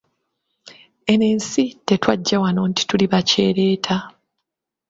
Eno 1.11 1.25
ensi 1.33 1.63
tetwajja 1.87 2.37
wano 2.43 2.61
nti 2.69 2.83
tuli 2.89 3.05
bakyereeta 3.11 3.95